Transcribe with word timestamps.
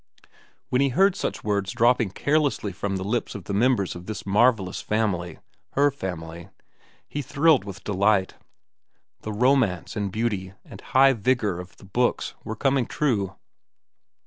When 0.69 0.81
he 0.81 0.89
heard 0.89 1.15
such 1.15 1.43
words 1.43 1.73
dropping 1.73 2.09
carelessly 2.09 2.71
from 2.71 2.95
the 2.95 3.03
lips 3.03 3.35
of 3.35 3.43
the 3.43 3.53
members 3.53 3.95
of 3.95 4.07
this 4.07 4.25
marvellous 4.25 4.81
family, 4.81 5.37
her 5.73 5.91
family, 5.91 6.49
he 7.07 7.21
thrilled 7.21 7.65
with 7.65 7.83
delight. 7.83 8.33
The 9.21 9.31
romance, 9.31 9.95
and 9.95 10.11
beauty, 10.11 10.53
and 10.65 10.81
high 10.81 11.13
vigor 11.13 11.59
of 11.59 11.77
the 11.77 11.85
books 11.85 12.33
were 12.43 12.55
coming 12.55 12.87
true. 12.87 13.35